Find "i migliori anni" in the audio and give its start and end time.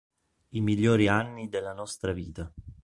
0.53-1.47